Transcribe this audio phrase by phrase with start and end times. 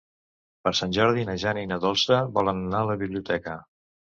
[0.67, 3.59] Per Sant Jordi na Jana i na Dolça volen anar a la biblioteca.